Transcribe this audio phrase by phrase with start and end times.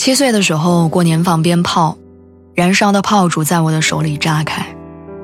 [0.00, 1.98] 七岁的时候过年放鞭炮，
[2.54, 4.64] 燃烧的炮竹在我的手里炸开，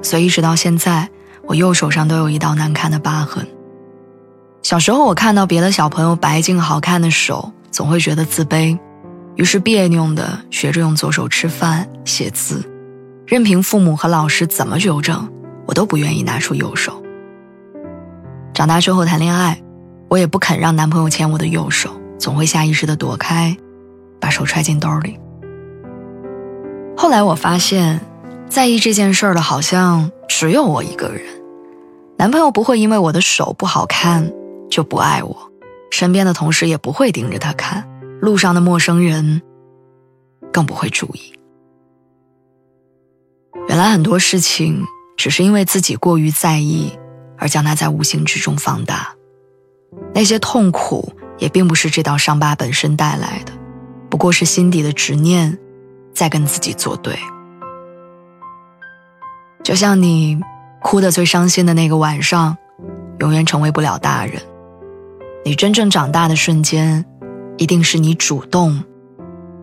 [0.02, 1.08] 所以一直到现在，
[1.46, 3.48] 我右手上都有一道难看的疤痕。
[4.60, 8.78] 小时候我看到别的小朋友白净好看的手，总会觉得自卑，
[9.36, 12.62] 于是别扭的学着用左手吃饭、写字，
[13.26, 15.26] 任凭父母和老师怎么纠正，
[15.64, 17.02] 我都不愿意拿出右手。
[18.52, 19.58] 长大之后谈恋爱，
[20.08, 23.56] 我也不肯让男朋友牵我的右手，总会下意识的躲开。
[24.20, 25.18] 把手揣进兜里。
[26.96, 28.00] 后来我发现，
[28.48, 31.22] 在意这件事儿的好像只有我一个人。
[32.18, 34.32] 男朋友不会因为我的手不好看
[34.70, 35.36] 就不爱我，
[35.90, 37.86] 身边的同事也不会盯着他看，
[38.20, 39.42] 路上的陌生人
[40.50, 41.34] 更不会注意。
[43.68, 44.82] 原来很多事情
[45.16, 46.90] 只是因为自己过于在意，
[47.36, 49.14] 而将它在无形之中放大。
[50.14, 53.52] 那些痛苦也并不是这道伤疤本身带来的。
[54.16, 55.58] 不过是心底的执念，
[56.14, 57.18] 在跟自己作对。
[59.62, 60.40] 就像你
[60.80, 62.56] 哭得最伤心的那个晚上，
[63.18, 64.40] 永远成为不了大人。
[65.44, 67.04] 你真正长大的瞬间，
[67.58, 68.82] 一定是你主动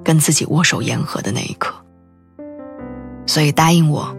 [0.04, 1.74] 跟自己握手言和的那一刻。
[3.26, 4.16] 所以答应我，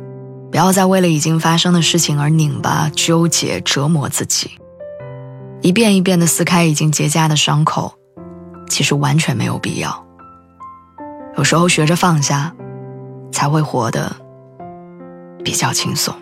[0.50, 4.50] 不要再为了已经发生的事情而拧巴、纠结、折磨自己，
[5.62, 7.94] 一遍一遍的撕开已经结痂的伤口，
[8.68, 10.03] 其实完全没有必要。
[11.36, 12.54] 有时候学着放下，
[13.32, 14.14] 才会活得
[15.42, 16.14] 比较轻松。